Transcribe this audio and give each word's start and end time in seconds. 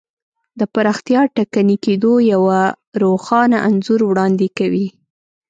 د 0.59 0.61
پراختیا 0.73 1.21
ټکني 1.35 1.77
کېدو 1.85 2.13
یو 2.31 2.41
روښانه 3.03 3.57
انځور 3.67 4.01
وړاندې 4.05 4.47
کوي. 4.57 4.87